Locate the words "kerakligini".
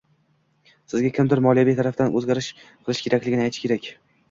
3.07-3.47